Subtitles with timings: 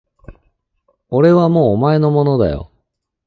[1.09, 2.71] 俺はもうお前のものだよ